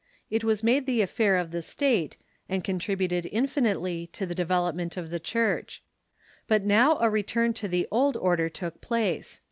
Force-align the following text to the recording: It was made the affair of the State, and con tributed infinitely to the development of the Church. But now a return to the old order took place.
It 0.31 0.43
was 0.43 0.63
made 0.63 0.87
the 0.87 1.03
affair 1.03 1.37
of 1.37 1.51
the 1.51 1.61
State, 1.61 2.17
and 2.49 2.63
con 2.63 2.79
tributed 2.79 3.29
infinitely 3.31 4.07
to 4.13 4.25
the 4.25 4.33
development 4.33 4.97
of 4.97 5.11
the 5.11 5.19
Church. 5.19 5.83
But 6.47 6.63
now 6.63 6.97
a 6.97 7.07
return 7.07 7.53
to 7.53 7.67
the 7.67 7.87
old 7.91 8.17
order 8.17 8.49
took 8.49 8.81
place. 8.81 9.39